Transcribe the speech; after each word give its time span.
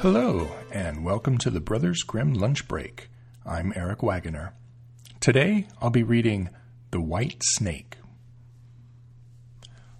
Hello, 0.00 0.48
and 0.72 1.04
welcome 1.04 1.36
to 1.36 1.50
the 1.50 1.60
Brothers 1.60 2.04
Grimm 2.04 2.32
Lunch 2.32 2.66
Break. 2.66 3.10
I'm 3.44 3.70
Eric 3.76 4.02
Wagoner. 4.02 4.54
Today 5.20 5.66
I'll 5.78 5.90
be 5.90 6.02
reading 6.02 6.48
The 6.90 7.02
White 7.02 7.42
Snake. 7.42 7.98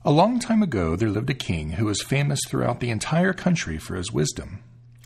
A 0.02 0.11
long 0.11 0.39
time 0.39 0.62
ago 0.62 0.97
there 0.97 1.11
lived 1.11 1.29
a 1.29 1.34
king 1.34 1.73
who 1.73 1.84
was 1.84 2.01
famous 2.01 2.41
throughout 2.48 2.80
the 2.80 2.89
entire 2.89 3.34
country 3.34 3.77
for 3.77 3.95
his 3.95 4.11
wisdom. 4.11 4.61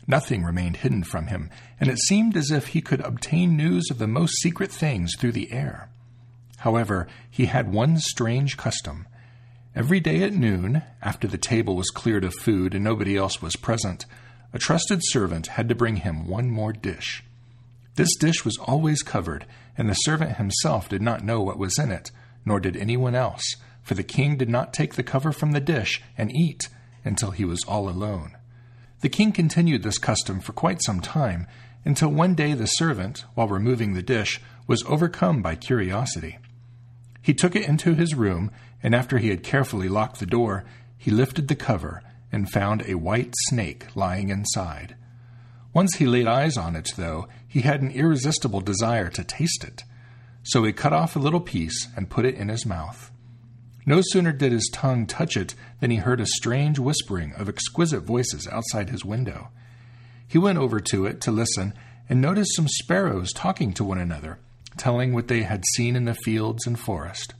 Nothing 0.07 0.45
remained 0.45 0.77
hidden 0.77 1.03
from 1.03 1.27
him, 1.27 1.49
and 1.77 1.89
it 1.89 1.99
seemed 1.99 2.37
as 2.37 2.49
if 2.49 2.67
he 2.67 2.79
could 2.79 3.01
obtain 3.01 3.57
news 3.57 3.91
of 3.91 3.97
the 3.97 4.07
most 4.07 4.37
secret 4.37 4.71
things 4.71 5.17
through 5.17 5.33
the 5.33 5.51
air. 5.51 5.89
However, 6.59 7.05
he 7.29 7.47
had 7.47 7.69
one 7.69 7.97
strange 7.97 8.55
custom. 8.55 9.07
Every 9.75 9.99
day 9.99 10.23
at 10.23 10.31
noon, 10.31 10.83
after 11.01 11.27
the 11.27 11.37
table 11.37 11.75
was 11.75 11.89
cleared 11.89 12.23
of 12.23 12.33
food 12.33 12.73
and 12.73 12.85
nobody 12.85 13.17
else 13.17 13.41
was 13.41 13.57
present, 13.57 14.05
a 14.55 14.57
trusted 14.57 15.01
servant 15.03 15.47
had 15.47 15.67
to 15.67 15.75
bring 15.75 15.97
him 15.97 16.25
one 16.25 16.49
more 16.49 16.71
dish. 16.71 17.21
This 17.95 18.15
dish 18.15 18.45
was 18.45 18.57
always 18.57 19.03
covered, 19.03 19.45
and 19.77 19.89
the 19.89 19.93
servant 19.93 20.37
himself 20.37 20.87
did 20.87 21.01
not 21.01 21.25
know 21.25 21.41
what 21.41 21.59
was 21.59 21.77
in 21.77 21.91
it, 21.91 22.09
nor 22.45 22.61
did 22.61 22.77
anyone 22.77 23.15
else, 23.15 23.43
for 23.83 23.95
the 23.95 24.03
king 24.03 24.37
did 24.37 24.47
not 24.47 24.73
take 24.73 24.93
the 24.93 25.03
cover 25.03 25.33
from 25.33 25.51
the 25.51 25.59
dish 25.59 26.01
and 26.17 26.33
eat 26.33 26.69
until 27.03 27.31
he 27.31 27.43
was 27.43 27.65
all 27.67 27.89
alone. 27.89 28.37
The 29.01 29.09
king 29.09 29.33
continued 29.33 29.83
this 29.83 29.97
custom 29.97 30.39
for 30.39 30.53
quite 30.53 30.81
some 30.81 31.01
time, 31.01 31.47
until 31.83 32.07
one 32.07 32.33
day 32.33 32.53
the 32.53 32.65
servant, 32.65 33.25
while 33.33 33.49
removing 33.49 33.93
the 33.93 34.01
dish, 34.01 34.39
was 34.67 34.85
overcome 34.87 35.41
by 35.41 35.55
curiosity. 35.55 36.37
He 37.21 37.33
took 37.33 37.57
it 37.57 37.67
into 37.67 37.93
his 37.93 38.15
room, 38.15 38.51
and 38.81 38.95
after 38.95 39.17
he 39.17 39.31
had 39.31 39.43
carefully 39.43 39.89
locked 39.89 40.21
the 40.21 40.25
door, 40.25 40.63
he 40.97 41.11
lifted 41.11 41.49
the 41.49 41.55
cover 41.55 42.01
and 42.35 42.51
found 42.51 42.83
a 42.85 42.95
white 42.95 43.33
snake 43.47 43.85
lying 43.95 44.27
inside. 44.27 44.93
Once 45.73 45.95
he 45.95 46.05
laid 46.05 46.27
eyes 46.27 46.57
on 46.57 46.75
it, 46.75 46.91
though, 46.97 47.29
he 47.47 47.61
had 47.61 47.81
an 47.81 47.91
irresistible 47.91 48.59
desire 48.59 49.09
to 49.09 49.23
taste 49.23 49.63
it. 49.63 49.85
So 50.43 50.61
he 50.65 50.73
cut 50.73 50.91
off 50.91 51.15
a 51.15 51.19
little 51.19 51.39
piece 51.39 51.87
and 51.95 52.09
put 52.09 52.25
it 52.25 52.35
in 52.35 52.49
his 52.49 52.65
mouth. 52.65 53.09
No 53.85 54.01
sooner 54.03 54.33
did 54.33 54.51
his 54.51 54.69
tongue 54.73 55.07
touch 55.07 55.37
it 55.37 55.55
than 55.79 55.91
he 55.91 55.97
heard 55.97 56.19
a 56.19 56.25
strange 56.25 56.77
whispering 56.77 57.33
of 57.37 57.47
exquisite 57.47 58.01
voices 58.01 58.49
outside 58.51 58.89
his 58.89 59.05
window. 59.05 59.47
He 60.27 60.37
went 60.37 60.57
over 60.57 60.81
to 60.81 61.05
it 61.05 61.21
to 61.21 61.31
listen 61.31 61.73
and 62.09 62.19
noticed 62.19 62.53
some 62.53 62.67
sparrows 62.67 63.31
talking 63.31 63.71
to 63.75 63.85
one 63.85 63.97
another, 63.97 64.39
telling 64.75 65.13
what 65.13 65.29
they 65.29 65.43
had 65.43 65.63
seen 65.75 65.95
in 65.95 66.03
the 66.03 66.15
fields 66.15 66.67
and 66.67 66.77
forest. 66.77 67.33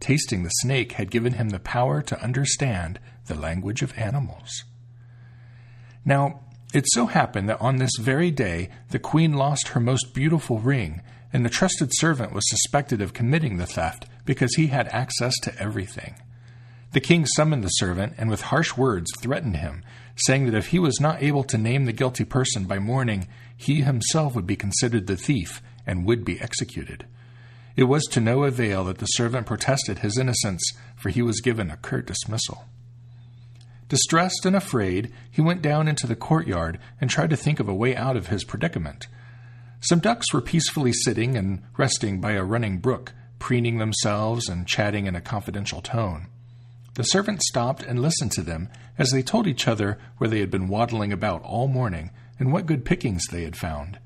Tasting 0.00 0.42
the 0.42 0.50
snake 0.50 0.92
had 0.92 1.10
given 1.10 1.34
him 1.34 1.48
the 1.48 1.58
power 1.58 2.02
to 2.02 2.22
understand 2.22 3.00
the 3.26 3.34
language 3.34 3.82
of 3.82 3.96
animals. 3.98 4.64
Now, 6.04 6.40
it 6.72 6.84
so 6.92 7.06
happened 7.06 7.48
that 7.48 7.60
on 7.60 7.76
this 7.76 7.96
very 7.98 8.30
day 8.30 8.68
the 8.90 8.98
queen 8.98 9.32
lost 9.32 9.68
her 9.68 9.80
most 9.80 10.14
beautiful 10.14 10.58
ring, 10.58 11.00
and 11.32 11.44
the 11.44 11.50
trusted 11.50 11.90
servant 11.94 12.32
was 12.32 12.48
suspected 12.48 13.00
of 13.00 13.14
committing 13.14 13.56
the 13.56 13.66
theft 13.66 14.06
because 14.24 14.54
he 14.54 14.68
had 14.68 14.88
access 14.88 15.34
to 15.42 15.58
everything. 15.60 16.16
The 16.92 17.00
king 17.00 17.26
summoned 17.26 17.64
the 17.64 17.68
servant 17.68 18.14
and 18.16 18.30
with 18.30 18.42
harsh 18.42 18.76
words 18.76 19.10
threatened 19.20 19.56
him, 19.56 19.82
saying 20.16 20.46
that 20.46 20.54
if 20.54 20.68
he 20.68 20.78
was 20.78 21.00
not 21.00 21.22
able 21.22 21.44
to 21.44 21.58
name 21.58 21.84
the 21.84 21.92
guilty 21.92 22.24
person 22.24 22.64
by 22.64 22.78
morning, 22.78 23.28
he 23.56 23.82
himself 23.82 24.34
would 24.34 24.46
be 24.46 24.56
considered 24.56 25.06
the 25.06 25.16
thief 25.16 25.62
and 25.86 26.06
would 26.06 26.24
be 26.24 26.40
executed. 26.40 27.06
It 27.76 27.84
was 27.84 28.04
to 28.06 28.20
no 28.20 28.44
avail 28.44 28.84
that 28.84 28.98
the 28.98 29.06
servant 29.06 29.46
protested 29.46 29.98
his 29.98 30.16
innocence, 30.18 30.62
for 30.96 31.10
he 31.10 31.20
was 31.20 31.40
given 31.40 31.70
a 31.70 31.76
curt 31.76 32.06
dismissal. 32.06 32.64
Distressed 33.88 34.44
and 34.46 34.56
afraid, 34.56 35.12
he 35.30 35.42
went 35.42 35.62
down 35.62 35.86
into 35.86 36.06
the 36.06 36.16
courtyard 36.16 36.78
and 37.00 37.08
tried 37.08 37.30
to 37.30 37.36
think 37.36 37.60
of 37.60 37.68
a 37.68 37.74
way 37.74 37.94
out 37.94 38.16
of 38.16 38.28
his 38.28 38.44
predicament. 38.44 39.06
Some 39.80 40.00
ducks 40.00 40.32
were 40.32 40.40
peacefully 40.40 40.92
sitting 40.92 41.36
and 41.36 41.62
resting 41.76 42.20
by 42.20 42.32
a 42.32 42.42
running 42.42 42.78
brook, 42.78 43.12
preening 43.38 43.78
themselves 43.78 44.48
and 44.48 44.66
chatting 44.66 45.06
in 45.06 45.14
a 45.14 45.20
confidential 45.20 45.82
tone. 45.82 46.26
The 46.94 47.04
servant 47.04 47.42
stopped 47.42 47.82
and 47.82 48.00
listened 48.00 48.32
to 48.32 48.42
them 48.42 48.70
as 48.96 49.10
they 49.10 49.22
told 49.22 49.46
each 49.46 49.68
other 49.68 49.98
where 50.16 50.30
they 50.30 50.40
had 50.40 50.50
been 50.50 50.68
waddling 50.68 51.12
about 51.12 51.42
all 51.42 51.68
morning 51.68 52.10
and 52.38 52.52
what 52.52 52.66
good 52.66 52.86
pickings 52.86 53.26
they 53.26 53.44
had 53.44 53.56
found. 53.56 53.98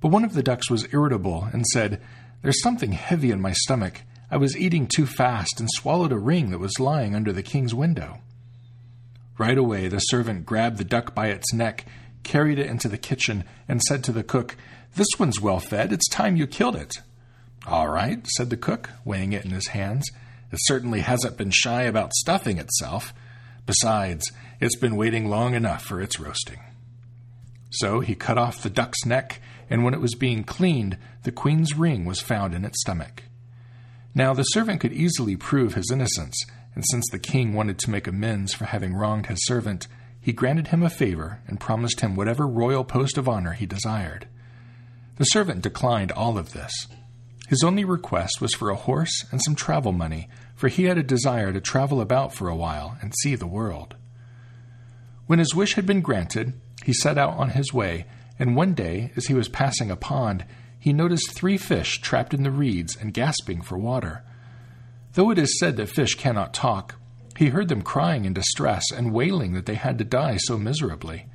But 0.00 0.08
one 0.08 0.24
of 0.24 0.34
the 0.34 0.42
ducks 0.42 0.70
was 0.70 0.92
irritable 0.92 1.48
and 1.52 1.66
said, 1.66 2.00
There's 2.42 2.62
something 2.62 2.92
heavy 2.92 3.30
in 3.30 3.40
my 3.40 3.52
stomach. 3.52 4.02
I 4.30 4.36
was 4.36 4.56
eating 4.56 4.86
too 4.86 5.06
fast 5.06 5.60
and 5.60 5.68
swallowed 5.72 6.12
a 6.12 6.18
ring 6.18 6.50
that 6.50 6.58
was 6.58 6.80
lying 6.80 7.14
under 7.14 7.32
the 7.32 7.42
king's 7.42 7.74
window. 7.74 8.20
Right 9.38 9.58
away, 9.58 9.88
the 9.88 9.98
servant 9.98 10.46
grabbed 10.46 10.78
the 10.78 10.84
duck 10.84 11.14
by 11.14 11.28
its 11.28 11.52
neck, 11.52 11.86
carried 12.22 12.58
it 12.58 12.66
into 12.66 12.88
the 12.88 12.98
kitchen, 12.98 13.44
and 13.66 13.82
said 13.82 14.04
to 14.04 14.12
the 14.12 14.22
cook, 14.22 14.56
This 14.96 15.08
one's 15.18 15.40
well 15.40 15.60
fed. 15.60 15.92
It's 15.92 16.08
time 16.08 16.36
you 16.36 16.46
killed 16.46 16.76
it. 16.76 16.92
All 17.66 17.88
right, 17.88 18.26
said 18.36 18.50
the 18.50 18.56
cook, 18.56 18.90
weighing 19.04 19.32
it 19.32 19.44
in 19.44 19.50
his 19.50 19.68
hands. 19.68 20.06
It 20.52 20.58
certainly 20.62 21.00
hasn't 21.00 21.36
been 21.36 21.50
shy 21.50 21.82
about 21.82 22.12
stuffing 22.14 22.58
itself. 22.58 23.12
Besides, 23.66 24.30
it's 24.60 24.76
been 24.76 24.96
waiting 24.96 25.28
long 25.28 25.54
enough 25.54 25.84
for 25.84 26.00
its 26.00 26.18
roasting. 26.18 26.60
So 27.70 28.00
he 28.00 28.14
cut 28.14 28.38
off 28.38 28.62
the 28.62 28.70
duck's 28.70 29.04
neck, 29.06 29.40
and 29.70 29.84
when 29.84 29.94
it 29.94 30.00
was 30.00 30.14
being 30.14 30.44
cleaned, 30.44 30.98
the 31.22 31.32
queen's 31.32 31.78
ring 31.78 32.04
was 32.04 32.20
found 32.20 32.54
in 32.54 32.64
its 32.64 32.80
stomach. 32.82 33.22
Now 34.14 34.34
the 34.34 34.42
servant 34.42 34.80
could 34.80 34.92
easily 34.92 35.36
prove 35.36 35.74
his 35.74 35.90
innocence 35.90 36.44
and 36.74 36.84
since 36.90 37.08
the 37.10 37.18
king 37.18 37.52
wanted 37.52 37.78
to 37.80 37.90
make 37.90 38.06
amends 38.06 38.54
for 38.54 38.66
having 38.66 38.94
wronged 38.94 39.26
his 39.26 39.44
servant, 39.44 39.88
he 40.20 40.32
granted 40.32 40.68
him 40.68 40.82
a 40.82 40.90
favor 40.90 41.40
and 41.46 41.58
promised 41.58 42.00
him 42.00 42.14
whatever 42.14 42.46
royal 42.46 42.84
post 42.84 43.18
of 43.18 43.28
honor 43.28 43.52
he 43.52 43.66
desired. 43.66 44.28
The 45.16 45.24
servant 45.24 45.62
declined 45.62 46.12
all 46.12 46.38
of 46.38 46.52
this. 46.52 46.72
His 47.48 47.64
only 47.64 47.84
request 47.84 48.40
was 48.40 48.54
for 48.54 48.70
a 48.70 48.76
horse 48.76 49.24
and 49.32 49.42
some 49.42 49.56
travel 49.56 49.92
money, 49.92 50.28
for 50.54 50.68
he 50.68 50.84
had 50.84 50.98
a 50.98 51.02
desire 51.02 51.52
to 51.52 51.60
travel 51.60 52.00
about 52.00 52.32
for 52.32 52.48
a 52.48 52.56
while 52.56 52.96
and 53.02 53.12
see 53.16 53.34
the 53.34 53.46
world. 53.46 53.96
When 55.26 55.38
his 55.38 55.54
wish 55.54 55.74
had 55.74 55.86
been 55.86 56.00
granted, 56.00 56.54
he 56.84 56.92
set 56.92 57.18
out 57.18 57.36
on 57.36 57.50
his 57.50 57.72
way, 57.72 58.06
and 58.40 58.56
one 58.56 58.72
day, 58.72 59.12
as 59.16 59.26
he 59.26 59.34
was 59.34 59.50
passing 59.50 59.90
a 59.90 59.96
pond, 59.96 60.46
he 60.78 60.94
noticed 60.94 61.32
three 61.32 61.58
fish 61.58 62.00
trapped 62.00 62.32
in 62.32 62.42
the 62.42 62.50
reeds 62.50 62.96
and 62.96 63.12
gasping 63.12 63.60
for 63.60 63.76
water. 63.76 64.24
Though 65.12 65.30
it 65.30 65.38
is 65.38 65.58
said 65.58 65.76
that 65.76 65.90
fish 65.90 66.14
cannot 66.14 66.54
talk, 66.54 66.96
he 67.36 67.50
heard 67.50 67.68
them 67.68 67.82
crying 67.82 68.24
in 68.24 68.32
distress 68.32 68.84
and 68.90 69.12
wailing 69.12 69.52
that 69.52 69.66
they 69.66 69.74
had 69.74 69.98
to 69.98 70.04
die 70.04 70.38
so 70.38 70.56
miserably. 70.56 71.26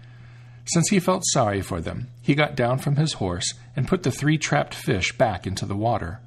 Since 0.66 0.90
he 0.90 1.00
felt 1.00 1.24
sorry 1.28 1.62
for 1.62 1.80
them, 1.80 2.08
he 2.24 2.34
got 2.34 2.56
down 2.56 2.80
from 2.80 2.96
his 2.96 3.14
horse 3.14 3.54
and 3.76 3.88
put 3.88 4.02
the 4.02 4.12
three 4.12 4.40
trapped 4.40 4.74
fish 4.74 5.16
back 5.16 5.46
into 5.46 5.68
the 5.68 5.76
water. 5.76 6.22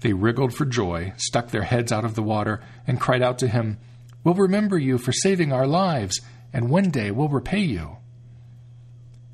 They 0.00 0.12
wriggled 0.12 0.54
for 0.54 0.66
joy, 0.66 1.14
stuck 1.16 1.48
their 1.48 1.62
heads 1.62 1.92
out 1.92 2.04
of 2.04 2.14
the 2.14 2.22
water, 2.22 2.60
and 2.86 3.00
cried 3.00 3.22
out 3.22 3.38
to 3.38 3.48
him, 3.48 3.78
We'll 4.22 4.34
remember 4.34 4.78
you 4.78 4.98
for 4.98 5.12
saving 5.12 5.50
our 5.50 5.66
lives, 5.66 6.20
and 6.52 6.68
one 6.68 6.90
day 6.90 7.10
we'll 7.10 7.28
repay 7.28 7.60
you. 7.60 7.96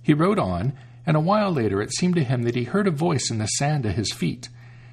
He 0.06 0.14
rode 0.14 0.38
on, 0.38 0.72
and 1.04 1.16
a 1.16 1.20
while 1.20 1.50
later 1.50 1.82
it 1.82 1.92
seemed 1.92 2.14
to 2.14 2.22
him 2.22 2.44
that 2.44 2.54
he 2.54 2.62
heard 2.62 2.86
a 2.86 2.92
voice 2.92 3.28
in 3.28 3.38
the 3.38 3.46
sand 3.46 3.84
at 3.84 3.96
his 3.96 4.12
feet. 4.12 4.48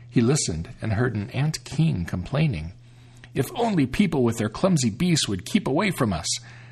He 0.09 0.21
listened 0.21 0.69
and 0.81 0.93
heard 0.93 1.13
an 1.13 1.29
ant 1.29 1.63
king 1.63 2.03
complaining. 2.03 2.73
If 3.35 3.51
only 3.53 3.85
people 3.85 4.23
with 4.23 4.39
their 4.39 4.49
clumsy 4.49 4.89
beasts 4.89 5.27
would 5.27 5.45
keep 5.45 5.67
away 5.67 5.91
from 5.91 6.13
us. 6.13 6.25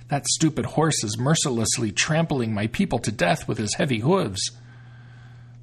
That 0.08 0.26
stupid 0.26 0.66
horse 0.66 1.04
is 1.04 1.20
mercilessly 1.20 1.92
trampling 1.92 2.52
my 2.52 2.66
people 2.66 2.98
to 2.98 3.12
death 3.12 3.48
with 3.48 3.60
his 3.60 3.76
heavy 3.76 4.00
hooves. 4.00 4.42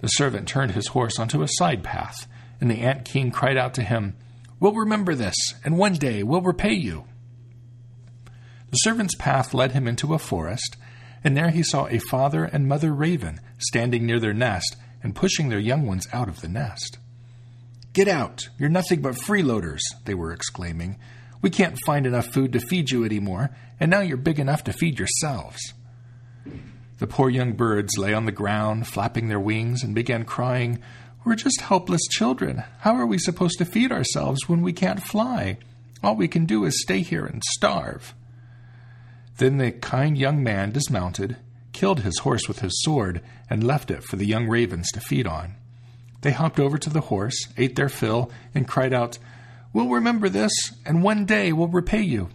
The 0.00 0.06
servant 0.06 0.46
turned 0.46 0.70
his 0.70 0.86
horse 0.86 1.18
onto 1.18 1.42
a 1.42 1.48
side 1.48 1.82
path, 1.82 2.28
and 2.60 2.70
the 2.70 2.82
ant 2.82 3.04
king 3.04 3.32
cried 3.32 3.56
out 3.56 3.74
to 3.74 3.82
him, 3.82 4.14
We'll 4.60 4.74
remember 4.74 5.16
this, 5.16 5.34
and 5.64 5.78
one 5.78 5.94
day 5.94 6.22
we'll 6.22 6.42
repay 6.42 6.74
you. 6.74 7.06
The 8.70 8.76
servant's 8.76 9.16
path 9.16 9.52
led 9.52 9.72
him 9.72 9.88
into 9.88 10.14
a 10.14 10.18
forest, 10.20 10.76
and 11.22 11.36
there 11.36 11.50
he 11.50 11.62
saw 11.62 11.86
a 11.86 11.98
father 11.98 12.44
and 12.44 12.68
mother 12.68 12.92
raven 12.92 13.40
standing 13.58 14.06
near 14.06 14.20
their 14.20 14.34
nest 14.34 14.76
and 15.02 15.14
pushing 15.14 15.48
their 15.48 15.58
young 15.58 15.86
ones 15.86 16.06
out 16.12 16.28
of 16.28 16.40
the 16.40 16.48
nest. 16.48 16.98
Get 17.92 18.08
out! 18.08 18.48
You're 18.58 18.68
nothing 18.68 19.02
but 19.02 19.14
freeloaders, 19.14 19.80
they 20.04 20.14
were 20.14 20.32
exclaiming. 20.32 20.98
We 21.40 21.50
can't 21.50 21.78
find 21.86 22.06
enough 22.06 22.26
food 22.26 22.52
to 22.52 22.60
feed 22.60 22.90
you 22.90 23.04
any 23.04 23.20
more, 23.20 23.50
and 23.80 23.90
now 23.90 24.00
you're 24.00 24.16
big 24.16 24.38
enough 24.38 24.64
to 24.64 24.72
feed 24.72 24.98
yourselves. 24.98 25.74
The 26.98 27.06
poor 27.06 27.30
young 27.30 27.52
birds 27.52 27.96
lay 27.96 28.12
on 28.12 28.24
the 28.24 28.32
ground, 28.32 28.88
flapping 28.88 29.28
their 29.28 29.40
wings, 29.40 29.84
and 29.84 29.94
began 29.94 30.24
crying, 30.24 30.80
We're 31.24 31.36
just 31.36 31.60
helpless 31.60 32.02
children. 32.10 32.64
How 32.80 32.94
are 32.96 33.06
we 33.06 33.18
supposed 33.18 33.58
to 33.58 33.64
feed 33.64 33.92
ourselves 33.92 34.48
when 34.48 34.62
we 34.62 34.72
can't 34.72 35.02
fly? 35.02 35.58
All 36.02 36.16
we 36.16 36.28
can 36.28 36.44
do 36.44 36.64
is 36.64 36.82
stay 36.82 37.00
here 37.00 37.24
and 37.24 37.42
starve. 37.44 38.14
Then 39.38 39.58
the 39.58 39.72
kind 39.72 40.18
young 40.18 40.42
man 40.42 40.72
dismounted, 40.72 41.36
killed 41.72 42.00
his 42.00 42.18
horse 42.18 42.46
with 42.48 42.58
his 42.58 42.82
sword, 42.82 43.22
and 43.48 43.64
left 43.64 43.90
it 43.90 44.04
for 44.04 44.16
the 44.16 44.26
young 44.26 44.46
ravens 44.46 44.90
to 44.92 45.00
feed 45.00 45.26
on. 45.26 45.54
They 46.20 46.32
hopped 46.32 46.58
over 46.58 46.76
to 46.78 46.90
the 46.90 47.02
horse, 47.02 47.36
ate 47.56 47.76
their 47.76 47.88
fill, 47.88 48.30
and 48.54 48.66
cried 48.66 48.92
out, 48.92 49.18
We'll 49.72 49.88
remember 49.88 50.28
this, 50.28 50.52
and 50.84 51.02
one 51.02 51.24
day 51.24 51.52
we'll 51.52 51.68
repay 51.68 52.02
you. 52.02 52.30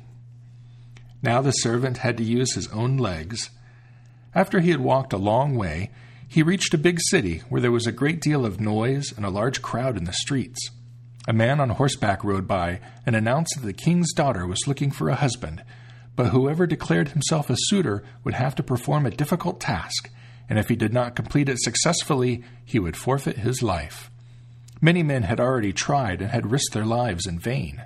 Now 1.22 1.42
the 1.42 1.52
servant 1.52 1.98
had 1.98 2.18
to 2.18 2.24
use 2.24 2.54
his 2.54 2.70
own 2.70 2.98
legs. 2.98 3.50
After 4.34 4.62
he 4.62 4.72
had 4.72 4.80
walked 4.80 5.14
a 5.14 5.18
long 5.18 5.56
way, 5.56 5.92
he 6.28 6.42
reached 6.42 6.74
a 6.74 6.78
big 6.78 7.00
city 7.02 7.44
where 7.50 7.62
there 7.62 7.72
was 7.72 7.86
a 7.86 7.92
great 7.92 8.22
deal 8.22 8.46
of 8.46 8.62
noise 8.62 9.12
and 9.16 9.26
a 9.26 9.30
large 9.30 9.62
crowd 9.62 9.98
in 9.98 10.06
the 10.06 10.14
streets. 10.14 10.60
A 11.28 11.34
man 11.34 11.60
on 11.60 11.70
horseback 11.70 12.24
rode 12.24 12.48
by 12.48 12.80
and 13.06 13.16
announced 13.16 13.56
that 13.56 13.66
the 13.66 13.74
king's 13.74 14.14
daughter 14.14 14.48
was 14.48 14.68
looking 14.68 14.90
for 14.90 15.10
a 15.10 15.16
husband, 15.16 15.64
but 16.15 16.27
whoever 16.27 16.68
declared 16.68 17.10
himself 17.10 17.50
a 17.50 17.56
suitor 17.57 18.04
would 18.24 18.33
have 18.33 18.56
to 18.56 18.63
perform 18.63 19.06
a 19.06 19.12
difficult 19.12 19.60
task, 19.60 20.10
and 20.50 20.60
if 20.60 20.69
he 20.69 20.75
did 20.75 20.94
not 20.94 21.15
complete 21.15 21.50
it 21.50 21.60
successfully, 21.60 22.44
he 22.63 22.80
would 22.80 22.98
forfeit 22.98 23.38
his 23.38 23.63
life. 23.63 24.12
Many 24.81 25.01
men 25.01 25.24
had 25.24 25.39
already 25.39 25.74
tried 25.74 26.21
and 26.21 26.31
had 26.31 26.51
risked 26.51 26.74
their 26.74 26.86
lives 26.86 27.25
in 27.25 27.39
vain. 27.39 27.83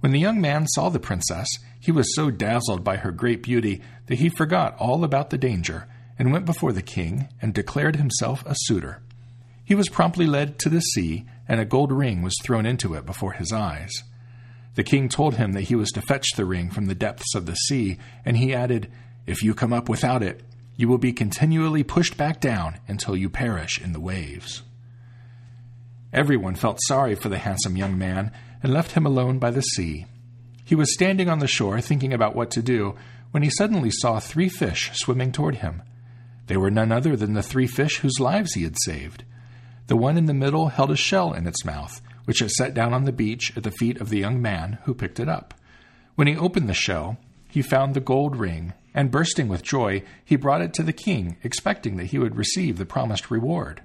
When 0.00 0.12
the 0.12 0.18
young 0.18 0.40
man 0.40 0.66
saw 0.66 0.88
the 0.88 0.98
princess, 0.98 1.46
he 1.78 1.92
was 1.92 2.14
so 2.14 2.30
dazzled 2.30 2.82
by 2.82 2.96
her 2.96 3.12
great 3.12 3.42
beauty 3.42 3.80
that 4.06 4.18
he 4.18 4.28
forgot 4.28 4.76
all 4.78 5.04
about 5.04 5.30
the 5.30 5.38
danger 5.38 5.86
and 6.18 6.32
went 6.32 6.44
before 6.44 6.72
the 6.72 6.82
king 6.82 7.28
and 7.40 7.54
declared 7.54 7.96
himself 7.96 8.44
a 8.44 8.54
suitor. 8.54 9.02
He 9.64 9.74
was 9.74 9.88
promptly 9.88 10.26
led 10.26 10.58
to 10.58 10.68
the 10.68 10.80
sea, 10.80 11.26
and 11.46 11.60
a 11.60 11.64
gold 11.64 11.92
ring 11.92 12.22
was 12.22 12.34
thrown 12.42 12.66
into 12.66 12.94
it 12.94 13.06
before 13.06 13.32
his 13.32 13.52
eyes. 13.52 13.92
The 14.74 14.84
king 14.84 15.08
told 15.08 15.34
him 15.34 15.52
that 15.52 15.62
he 15.62 15.74
was 15.74 15.90
to 15.92 16.02
fetch 16.02 16.26
the 16.36 16.44
ring 16.44 16.70
from 16.70 16.86
the 16.86 16.94
depths 16.94 17.34
of 17.34 17.46
the 17.46 17.54
sea, 17.54 17.98
and 18.24 18.36
he 18.36 18.54
added, 18.54 18.90
If 19.26 19.42
you 19.42 19.54
come 19.54 19.72
up 19.72 19.88
without 19.88 20.22
it, 20.22 20.42
you 20.76 20.88
will 20.88 20.98
be 20.98 21.12
continually 21.12 21.82
pushed 21.82 22.16
back 22.16 22.40
down 22.40 22.78
until 22.88 23.16
you 23.16 23.28
perish 23.28 23.80
in 23.80 23.92
the 23.92 24.00
waves. 24.00 24.62
Everyone 26.12 26.54
felt 26.54 26.80
sorry 26.86 27.14
for 27.14 27.28
the 27.28 27.38
handsome 27.38 27.76
young 27.76 27.98
man 27.98 28.32
and 28.62 28.72
left 28.72 28.92
him 28.92 29.06
alone 29.06 29.38
by 29.38 29.50
the 29.50 29.62
sea. 29.62 30.06
He 30.64 30.74
was 30.74 30.94
standing 30.94 31.28
on 31.28 31.40
the 31.40 31.46
shore 31.46 31.80
thinking 31.80 32.12
about 32.12 32.34
what 32.34 32.50
to 32.52 32.62
do 32.62 32.96
when 33.30 33.42
he 33.42 33.50
suddenly 33.50 33.90
saw 33.90 34.18
three 34.18 34.48
fish 34.48 34.90
swimming 34.94 35.32
toward 35.32 35.56
him. 35.56 35.82
They 36.46 36.56
were 36.56 36.70
none 36.70 36.90
other 36.90 37.16
than 37.16 37.34
the 37.34 37.42
three 37.42 37.66
fish 37.66 37.98
whose 37.98 38.18
lives 38.18 38.54
he 38.54 38.64
had 38.64 38.76
saved. 38.84 39.24
The 39.86 39.96
one 39.96 40.16
in 40.16 40.26
the 40.26 40.34
middle 40.34 40.68
held 40.68 40.90
a 40.90 40.96
shell 40.96 41.32
in 41.32 41.46
its 41.46 41.64
mouth, 41.64 42.00
which 42.30 42.40
it 42.40 42.50
set 42.52 42.74
down 42.74 42.94
on 42.94 43.02
the 43.02 43.12
beach 43.12 43.52
at 43.56 43.64
the 43.64 43.72
feet 43.72 44.00
of 44.00 44.08
the 44.08 44.18
young 44.20 44.40
man 44.40 44.78
who 44.84 44.94
picked 44.94 45.18
it 45.18 45.28
up. 45.28 45.52
When 46.14 46.28
he 46.28 46.36
opened 46.36 46.68
the 46.68 46.74
shell, 46.74 47.18
he 47.48 47.60
found 47.60 47.92
the 47.92 48.00
gold 48.00 48.36
ring, 48.36 48.72
and 48.94 49.10
bursting 49.10 49.48
with 49.48 49.64
joy, 49.64 50.04
he 50.24 50.36
brought 50.36 50.62
it 50.62 50.72
to 50.74 50.84
the 50.84 50.92
king, 50.92 51.38
expecting 51.42 51.96
that 51.96 52.06
he 52.06 52.20
would 52.20 52.36
receive 52.36 52.78
the 52.78 52.86
promised 52.86 53.32
reward. 53.32 53.82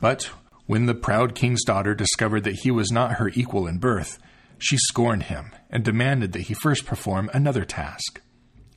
But 0.00 0.30
when 0.64 0.86
the 0.86 0.94
proud 0.94 1.34
king's 1.34 1.62
daughter 1.62 1.94
discovered 1.94 2.44
that 2.44 2.60
he 2.60 2.70
was 2.70 2.90
not 2.90 3.16
her 3.16 3.28
equal 3.34 3.66
in 3.66 3.76
birth, 3.76 4.18
she 4.56 4.78
scorned 4.78 5.24
him 5.24 5.50
and 5.68 5.84
demanded 5.84 6.32
that 6.32 6.44
he 6.44 6.54
first 6.54 6.86
perform 6.86 7.28
another 7.34 7.66
task. 7.66 8.22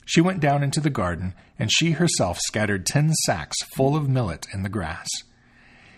She 0.04 0.20
went 0.20 0.40
down 0.40 0.62
into 0.62 0.80
the 0.80 0.90
garden, 0.90 1.32
and 1.58 1.72
she 1.72 1.92
herself 1.92 2.38
scattered 2.40 2.84
ten 2.84 3.14
sacks 3.24 3.56
full 3.74 3.96
of 3.96 4.06
millet 4.06 4.46
in 4.52 4.64
the 4.64 4.68
grass. 4.68 5.08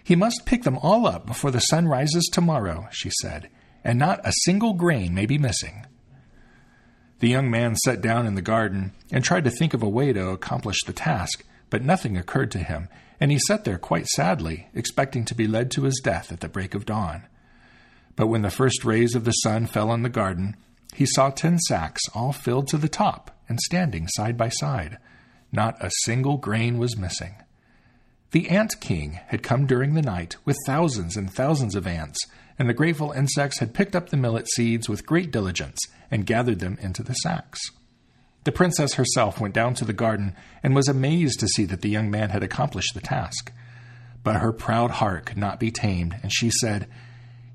He 0.05 0.15
must 0.15 0.45
pick 0.45 0.65
them 0.65 0.79
all 0.79 1.07
up 1.07 1.27
before 1.27 1.51
the 1.51 1.61
sun 1.61 1.89
rises 1.89 2.29
tomorrow, 2.31 2.89
she 2.93 3.11
said, 3.23 3.49
and 3.83 3.99
not 3.99 4.21
a 4.23 4.33
single 4.45 4.75
grain 4.75 5.15
may 5.15 5.25
be 5.25 5.39
missing. 5.39 5.87
The 7.21 7.29
young 7.31 7.51
man 7.51 7.75
sat 7.77 8.03
down 8.03 8.27
in 8.27 8.35
the 8.35 8.43
garden 8.43 8.93
and 9.11 9.25
tried 9.25 9.45
to 9.45 9.51
think 9.51 9.73
of 9.73 9.83
a 9.83 9.89
way 9.89 10.13
to 10.13 10.29
accomplish 10.29 10.83
the 10.85 10.93
task, 10.93 11.43
but 11.71 11.83
nothing 11.83 12.19
occurred 12.19 12.51
to 12.51 12.59
him, 12.59 12.89
and 13.19 13.33
he 13.33 13.39
sat 13.39 13.65
there 13.65 13.79
quite 13.79 14.07
sadly, 14.09 14.69
expecting 14.75 15.25
to 15.25 15.35
be 15.35 15.47
led 15.47 15.71
to 15.71 15.85
his 15.85 16.01
death 16.05 16.31
at 16.31 16.41
the 16.41 16.49
break 16.51 16.75
of 16.75 16.85
dawn. 16.85 17.25
But 18.15 18.27
when 18.27 18.43
the 18.43 18.51
first 18.51 18.85
rays 18.85 19.15
of 19.15 19.25
the 19.25 19.33
sun 19.33 19.67
fell 19.67 19.91
on 19.91 20.03
the 20.03 20.11
garden, 20.11 20.57
he 20.93 21.07
saw 21.07 21.31
ten 21.31 21.59
sacks 21.61 22.03
all 22.15 22.33
filled 22.33 22.69
to 22.69 22.77
the 22.77 22.89
top 22.89 23.31
and 23.49 23.59
standing 23.59 24.07
side 24.09 24.37
by 24.37 24.51
side. 24.51 24.99
Not 25.51 25.83
a 25.83 25.91
single 26.05 26.37
grain 26.37 26.79
was 26.79 26.99
missing. 26.99 27.37
The 28.35 28.49
ant 28.49 28.81
king 28.81 29.21
had 29.29 29.45
come 29.45 29.65
during 29.65 29.95
the 29.95 30.03
night 30.03 30.35
with 30.45 30.57
thousands 30.67 31.17
and 31.17 31.33
thousands 31.33 31.77
of 31.77 31.87
ants, 31.87 32.19
and 32.59 32.69
the 32.69 32.75
grateful 32.75 33.13
insects 33.13 33.61
had 33.61 33.73
picked 33.73 33.95
up 33.95 34.09
the 34.09 34.17
millet 34.17 34.49
seeds 34.57 34.89
with 34.89 35.07
great 35.07 35.31
diligence 35.31 35.79
and 36.11 36.27
gathered 36.27 36.59
them 36.59 36.77
into 36.81 37.05
the 37.05 37.15
sacks. 37.15 37.61
The 38.43 38.51
princess 38.51 38.95
herself 38.95 39.39
went 39.39 39.55
down 39.55 39.75
to 39.75 39.85
the 39.85 39.93
garden 39.93 40.35
and 40.65 40.75
was 40.75 40.89
amazed 40.89 41.39
to 41.39 41.47
see 41.47 41.65
that 41.67 41.83
the 41.83 41.89
young 41.89 42.11
man 42.11 42.31
had 42.31 42.43
accomplished 42.43 42.95
the 42.95 43.01
task. 43.01 43.53
But 44.25 44.41
her 44.41 44.53
proud 44.53 44.91
heart 44.91 45.27
could 45.27 45.39
not 45.39 45.61
be 45.61 45.71
tamed, 45.71 46.17
and 46.21 46.33
she 46.35 46.51
said, 46.51 46.89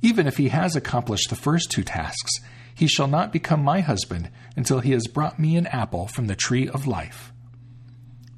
Even 0.01 0.27
if 0.27 0.37
he 0.37 0.47
has 0.47 0.77
accomplished 0.77 1.29
the 1.29 1.35
first 1.35 1.69
two 1.71 1.83
tasks, 1.83 2.31
he 2.73 2.87
shall 2.87 3.07
not 3.07 3.33
become 3.33 3.65
my 3.65 3.81
husband 3.81 4.29
until 4.55 4.79
he 4.79 4.91
has 4.91 5.07
brought 5.07 5.39
me 5.39 5.57
an 5.57 5.67
apple 5.67 6.07
from 6.07 6.27
the 6.27 6.37
tree 6.37 6.69
of 6.69 6.87
life. 6.87 7.33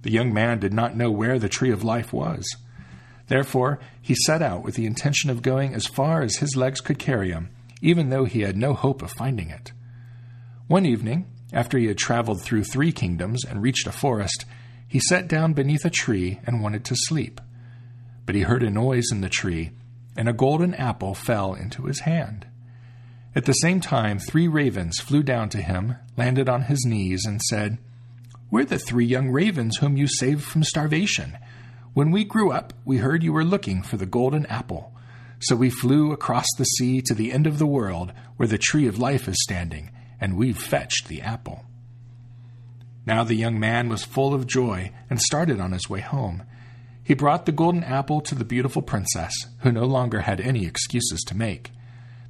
The 0.02 0.12
young 0.12 0.34
man 0.34 0.60
did 0.60 0.74
not 0.74 0.96
know 0.96 1.12
where 1.12 1.38
the 1.38 1.50
tree 1.50 1.72
of 1.72 1.84
life 1.84 2.12
was. 2.12 2.46
Therefore, 3.28 3.80
he 4.02 4.16
set 4.16 4.42
out 4.42 4.64
with 4.64 4.76
the 4.76 4.86
intention 4.86 5.30
of 5.30 5.42
going 5.42 5.74
as 5.74 5.86
far 5.86 6.22
as 6.22 6.38
his 6.38 6.56
legs 6.56 6.82
could 6.82 7.00
carry 7.00 7.32
him, 7.32 7.50
even 7.82 8.10
though 8.10 8.26
he 8.26 8.42
had 8.42 8.58
no 8.58 8.74
hope 8.74 9.02
of 9.02 9.12
finding 9.12 9.50
it. 9.50 9.72
One 10.68 10.86
evening, 10.86 11.28
after 11.54 11.78
he 11.78 11.88
had 11.88 11.98
traveled 11.98 12.42
through 12.42 12.64
three 12.64 12.92
kingdoms 12.92 13.44
and 13.46 13.62
reached 13.62 13.88
a 13.88 13.92
forest, 13.92 14.46
he 14.88 15.00
sat 15.00 15.28
down 15.28 15.54
beneath 15.54 15.86
a 15.86 15.90
tree 15.90 16.40
and 16.46 16.62
wanted 16.62 16.84
to 16.86 16.96
sleep. 16.96 17.40
But 18.26 18.36
he 18.36 18.42
heard 18.42 18.64
a 18.64 18.70
noise 18.70 19.12
in 19.12 19.22
the 19.22 19.30
tree, 19.30 19.72
and 20.18 20.28
a 20.28 20.34
golden 20.34 20.74
apple 20.74 21.14
fell 21.14 21.54
into 21.54 21.86
his 21.86 22.02
hand. 22.02 22.48
At 23.34 23.46
the 23.46 23.54
same 23.54 23.80
time, 23.80 24.20
three 24.20 24.48
ravens 24.48 25.00
flew 25.00 25.24
down 25.24 25.48
to 25.50 25.62
him, 25.62 25.96
landed 26.18 26.50
on 26.50 26.64
his 26.64 26.86
knees, 26.86 27.24
and 27.26 27.42
said, 27.42 27.78
We're 28.52 28.66
the 28.66 28.78
three 28.78 29.06
young 29.06 29.30
ravens 29.30 29.78
whom 29.78 29.96
you 29.96 30.08
saved 30.08 30.44
from 30.44 30.64
starvation. 30.64 31.38
When 31.94 32.12
we 32.12 32.26
grew 32.26 32.52
up, 32.52 32.74
we 32.84 32.98
heard 32.98 33.24
you 33.24 33.32
were 33.32 33.46
looking 33.46 33.82
for 33.82 33.96
the 33.96 34.06
golden 34.06 34.46
apple. 34.48 34.94
So 35.40 35.56
we 35.56 35.70
flew 35.70 36.12
across 36.12 36.48
the 36.58 36.66
sea 36.66 37.02
to 37.04 37.14
the 37.14 37.32
end 37.32 37.48
of 37.48 37.60
the 37.60 37.66
world, 37.66 38.12
where 38.36 38.50
the 38.50 38.58
tree 38.58 38.88
of 38.88 39.00
life 39.00 39.30
is 39.30 39.42
standing 39.42 39.90
and 40.20 40.36
we've 40.36 40.58
fetched 40.58 41.08
the 41.08 41.22
apple. 41.22 41.66
Now 43.06 43.24
the 43.24 43.36
young 43.36 43.58
man 43.58 43.88
was 43.88 44.04
full 44.04 44.34
of 44.34 44.48
joy 44.48 44.92
and 45.10 45.20
started 45.20 45.62
on 45.62 45.72
his 45.72 45.90
way 45.90 46.02
home. 46.02 46.44
He 47.04 47.16
brought 47.16 47.46
the 47.46 47.52
golden 47.54 47.86
apple 47.86 48.20
to 48.22 48.36
the 48.36 48.46
beautiful 48.46 48.82
princess, 48.82 49.34
who 49.60 49.72
no 49.72 49.86
longer 49.86 50.22
had 50.22 50.40
any 50.42 50.66
excuses 50.66 51.22
to 51.28 51.36
make. 51.36 51.72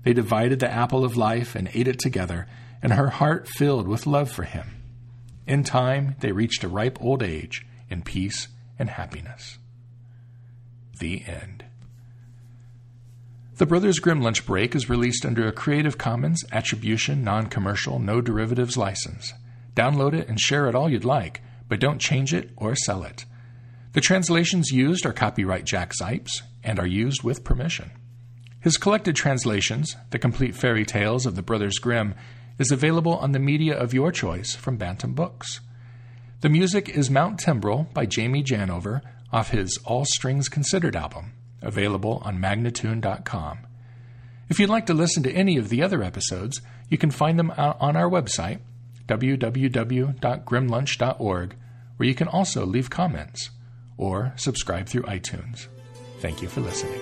They 0.04 0.14
divided 0.14 0.60
the 0.60 0.72
apple 0.72 1.04
of 1.04 1.18
life 1.18 1.56
and 1.56 1.70
ate 1.74 1.90
it 1.90 2.00
together, 2.00 2.48
and 2.82 2.94
her 2.94 3.10
heart 3.10 3.48
filled 3.48 3.88
with 3.88 4.08
love 4.08 4.32
for 4.32 4.44
him. 4.44 4.81
In 5.52 5.66
time, 5.66 6.16
they 6.22 6.32
reached 6.32 6.64
a 6.64 6.70
ripe 6.70 6.98
old 7.02 7.22
age 7.22 7.68
in 7.90 8.04
peace 8.04 8.48
and 8.80 8.90
happiness. 8.90 9.60
The 10.98 11.26
end. 11.28 11.66
The 13.58 13.66
Brothers 13.66 14.00
Grimm 14.00 14.22
Lunch 14.22 14.46
Break 14.46 14.76
is 14.76 14.90
released 14.90 15.26
under 15.26 15.46
a 15.46 15.52
Creative 15.52 15.98
Commons 15.98 16.46
Attribution 16.54 17.26
Non 17.26 17.48
Commercial 17.48 18.00
No 18.00 18.22
Derivatives 18.22 18.78
license. 18.78 19.34
Download 19.76 20.14
it 20.14 20.30
and 20.30 20.40
share 20.40 20.70
it 20.70 20.74
all 20.74 20.90
you'd 20.90 21.04
like, 21.04 21.42
but 21.68 21.82
don't 21.82 22.00
change 22.00 22.34
it 22.34 22.52
or 22.56 22.74
sell 22.74 23.04
it. 23.04 23.26
The 23.92 24.00
translations 24.00 24.72
used 24.72 25.06
are 25.06 25.12
copyright 25.12 25.66
Jack 25.66 25.92
Zipes 26.02 26.44
and 26.64 26.80
are 26.80 26.88
used 26.88 27.24
with 27.24 27.44
permission. 27.44 27.92
His 28.62 28.78
collected 28.78 29.18
translations, 29.18 29.98
The 30.12 30.20
Complete 30.20 30.56
Fairy 30.56 30.86
Tales 30.86 31.26
of 31.26 31.36
the 31.36 31.42
Brothers 31.42 31.78
Grimm, 31.78 32.16
is 32.62 32.72
available 32.72 33.18
on 33.18 33.32
the 33.32 33.40
media 33.40 33.76
of 33.76 33.92
your 33.94 34.12
choice 34.12 34.56
from 34.56 34.78
Bantam 34.78 35.14
Books. 35.14 35.62
The 36.42 36.50
music 36.50 36.90
is 36.90 37.10
Mount 37.10 37.40
Timbrel 37.40 37.88
by 37.92 38.06
Jamie 38.06 38.44
Janover 38.44 39.02
off 39.34 39.50
his 39.50 39.80
All 39.84 40.06
Strings 40.06 40.48
Considered 40.48 40.96
album 40.96 41.34
available 41.64 42.22
on 42.24 42.38
Magnatune.com. 42.38 43.66
If 44.48 44.60
you'd 44.60 44.70
like 44.70 44.86
to 44.86 44.94
listen 44.94 45.24
to 45.24 45.32
any 45.32 45.58
of 45.58 45.70
the 45.70 45.82
other 45.82 46.04
episodes, 46.04 46.62
you 46.88 47.00
can 47.00 47.10
find 47.10 47.40
them 47.40 47.50
on 47.52 47.96
our 47.96 48.10
website, 48.10 48.60
www.grimlunch.org, 49.08 51.56
where 51.98 52.10
you 52.10 52.16
can 52.16 52.28
also 52.28 52.66
leave 52.66 52.90
comments 52.90 53.50
or 53.98 54.34
subscribe 54.36 54.88
through 54.88 55.04
iTunes. 55.04 55.68
Thank 56.20 56.42
you 56.42 56.48
for 56.48 56.62
listening. 56.62 57.00